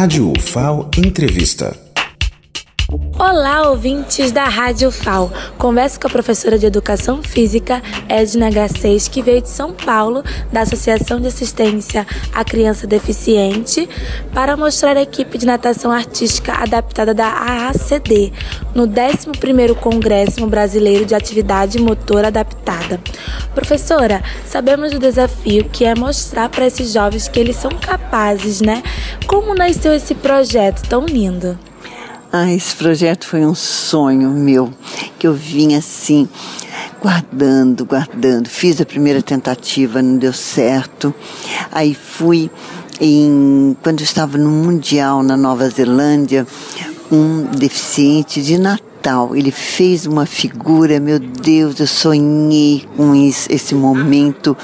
[0.00, 1.87] Rádio UFAO Entrevista.
[3.18, 5.30] Olá, ouvintes da Rádio FAO.
[5.58, 10.62] Converso com a professora de Educação Física, Edna Garcês, que veio de São Paulo, da
[10.62, 13.86] Associação de Assistência à Criança Deficiente,
[14.32, 18.32] para mostrar a equipe de natação artística adaptada da AACD,
[18.74, 22.98] no 11º Congresso Brasileiro de Atividade Motora Adaptada.
[23.54, 28.82] Professora, sabemos do desafio que é mostrar para esses jovens que eles são capazes, né?
[29.26, 31.67] Como nasceu esse projeto tão lindo?
[32.30, 34.70] Ah, esse projeto foi um sonho meu,
[35.18, 36.28] que eu vinha assim,
[37.00, 38.50] guardando, guardando.
[38.50, 41.14] Fiz a primeira tentativa, não deu certo.
[41.72, 42.50] Aí fui
[43.00, 46.46] em, quando eu estava no Mundial na Nova Zelândia,
[47.10, 49.34] um deficiente de Natal.
[49.34, 54.54] Ele fez uma figura, meu Deus, eu sonhei com isso, esse momento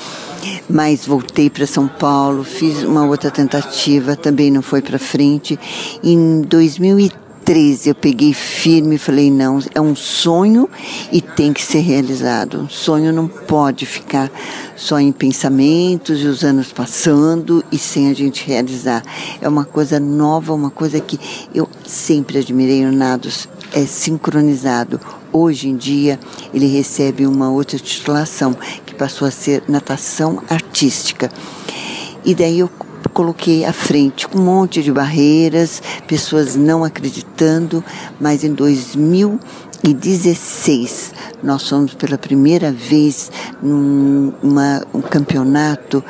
[0.68, 5.58] mas voltei para São Paulo, fiz uma outra tentativa, também não foi para frente.
[6.02, 10.68] Em 2013 13 eu peguei firme e falei: não, é um sonho
[11.12, 12.60] e tem que ser realizado.
[12.60, 14.30] Um sonho não pode ficar
[14.74, 19.02] só em pensamentos e os anos passando e sem a gente realizar.
[19.40, 21.20] É uma coisa nova, uma coisa que
[21.54, 24.98] eu sempre admirei o Nados, é sincronizado.
[25.32, 26.18] Hoje em dia
[26.52, 28.56] ele recebe uma outra titulação
[28.86, 31.30] que passou a ser natação artística.
[32.24, 32.70] E daí eu
[33.14, 37.82] coloquei à frente um monte de barreiras, pessoas não acreditando,
[38.20, 46.04] mas em 2016 nós fomos pela primeira vez num uma, um campeonato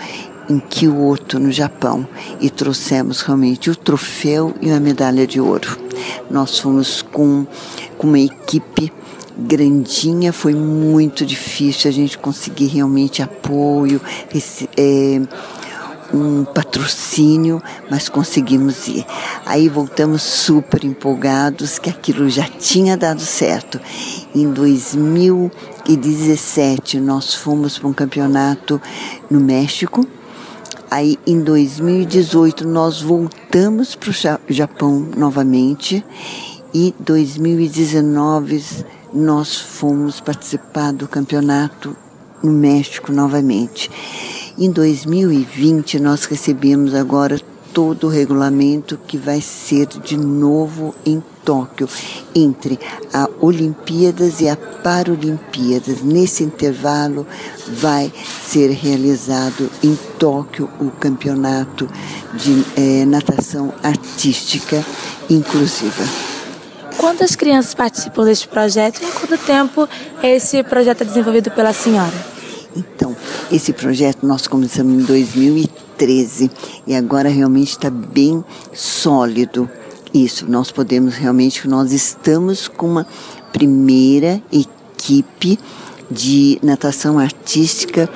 [0.48, 2.08] em Kyoto, no Japão,
[2.41, 5.78] e trouxemos realmente o troféu e a medalha de ouro.
[6.30, 7.46] Nós fomos com,
[7.96, 8.92] com uma equipe
[9.36, 14.00] grandinha, foi muito difícil a gente conseguir realmente apoio,
[14.34, 15.20] esse, é,
[16.14, 19.04] um patrocínio, mas conseguimos ir.
[19.44, 23.78] Aí voltamos super empolgados que aquilo já tinha dado certo.
[24.34, 28.80] Em 2017 nós fomos para um campeonato
[29.30, 30.08] no México.
[30.90, 34.14] Aí em 2018 nós voltamos para o
[34.48, 36.05] Japão novamente
[36.72, 38.62] e 2019
[39.12, 41.94] nós fomos participar do campeonato
[42.42, 43.90] no México novamente.
[44.56, 47.40] Em 2020, nós recebemos agora
[47.72, 51.88] todo o regulamento que vai ser de novo em Tóquio,
[52.32, 52.78] entre
[53.12, 56.02] a Olimpíadas e a Paralimpíadas.
[56.02, 57.26] Nesse intervalo,
[57.66, 58.12] vai
[58.46, 61.88] ser realizado em Tóquio o campeonato
[62.34, 64.84] de é, natação artística
[65.28, 66.04] inclusiva.
[66.96, 69.88] Quantas crianças participam deste projeto e há quanto tempo
[70.22, 72.34] esse projeto é desenvolvido pela senhora?
[72.76, 73.14] Então,
[73.50, 76.50] esse projeto nós começamos em 2013
[76.86, 79.68] e agora realmente está bem sólido.
[80.12, 83.06] Isso, nós podemos realmente, nós estamos com uma
[83.52, 85.58] primeira equipe
[86.10, 88.08] de natação artística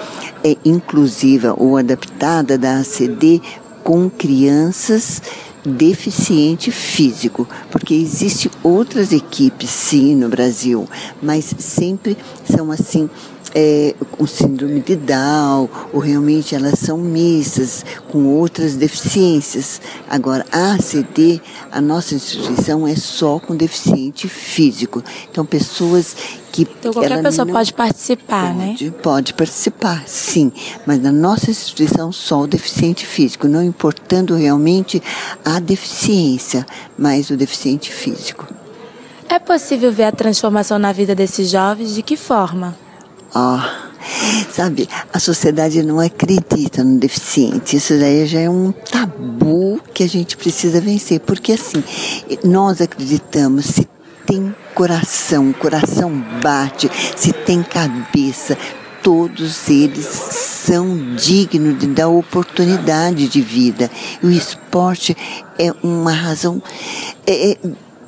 [0.45, 3.41] é, inclusiva ou adaptada da ACD
[3.83, 5.23] com crianças
[5.65, 10.89] deficiente físico, porque existe outras equipes sim no Brasil,
[11.21, 13.11] mas sempre são assim
[13.55, 19.81] é, com síndrome de Down, ou realmente elas são mistas, com outras deficiências.
[20.09, 25.03] Agora, a ACD, a nossa instituição é só com deficiente físico.
[25.31, 26.17] Então, pessoas
[26.53, 26.63] que.
[26.63, 28.95] Então, qualquer pessoa pode participar, pode, né?
[29.03, 30.53] Pode participar, sim.
[30.87, 35.03] Mas na nossa instituição, só o deficiente físico, não importando realmente
[35.45, 36.67] a deficiência,
[36.97, 38.47] mas o deficiente físico.
[39.29, 41.95] É possível ver a transformação na vida desses jovens?
[41.95, 42.75] De que forma?
[43.41, 43.61] Ó,
[44.53, 47.77] sabe, a sociedade não acredita no deficiente.
[47.77, 51.21] Isso daí já é um tabu que a gente precisa vencer.
[51.21, 51.85] Porque assim,
[52.43, 53.89] nós acreditamos, se
[54.27, 56.11] tem coração, coração
[56.43, 58.59] bate, se tem cabeça,
[59.05, 63.89] todos eles são dignos de dar oportunidade de vida.
[64.21, 65.17] O esporte
[65.57, 66.61] é uma razão
[67.25, 67.59] é, é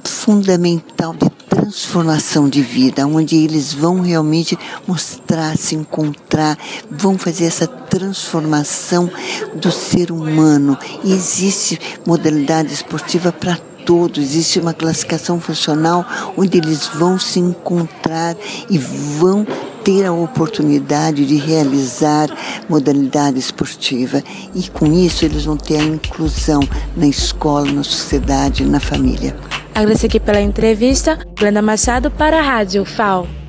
[0.02, 4.56] fundamental de transformação de vida, onde eles vão realmente
[4.86, 6.56] mostrar, se encontrar,
[6.88, 9.10] vão fazer essa transformação
[9.56, 10.78] do ser humano.
[11.02, 16.06] E existe modalidade esportiva para todos, existe uma classificação funcional
[16.36, 18.36] onde eles vão se encontrar
[18.68, 19.44] e vão
[19.84, 22.28] ter a oportunidade de realizar
[22.68, 24.22] modalidade esportiva.
[24.54, 26.60] E com isso eles vão ter a inclusão
[26.96, 29.36] na escola, na sociedade, na família.
[29.74, 31.18] Agradeço aqui pela entrevista.
[31.38, 33.39] Glenda Machado para a Rádio FAO.